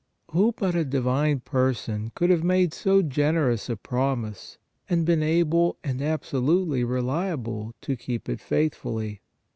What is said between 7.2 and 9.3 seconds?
able to keep it faithfully?